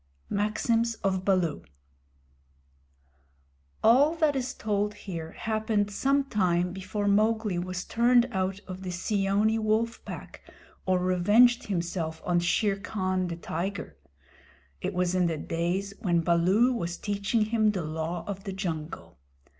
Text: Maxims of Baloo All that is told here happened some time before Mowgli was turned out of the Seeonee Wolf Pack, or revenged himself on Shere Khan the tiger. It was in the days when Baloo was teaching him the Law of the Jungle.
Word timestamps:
Maxims 0.31 0.95
of 1.03 1.23
Baloo 1.23 1.63
All 3.83 4.15
that 4.15 4.35
is 4.35 4.55
told 4.55 4.95
here 4.95 5.33
happened 5.33 5.91
some 5.91 6.23
time 6.23 6.73
before 6.73 7.07
Mowgli 7.07 7.59
was 7.59 7.83
turned 7.85 8.27
out 8.31 8.59
of 8.67 8.81
the 8.81 8.89
Seeonee 8.89 9.59
Wolf 9.59 10.03
Pack, 10.03 10.41
or 10.87 10.97
revenged 10.97 11.65
himself 11.67 12.19
on 12.25 12.39
Shere 12.39 12.79
Khan 12.79 13.27
the 13.27 13.35
tiger. 13.35 13.95
It 14.81 14.95
was 14.95 15.13
in 15.13 15.27
the 15.27 15.37
days 15.37 15.93
when 15.99 16.21
Baloo 16.23 16.73
was 16.73 16.97
teaching 16.97 17.45
him 17.45 17.69
the 17.69 17.83
Law 17.83 18.23
of 18.25 18.45
the 18.45 18.53
Jungle. 18.53 19.19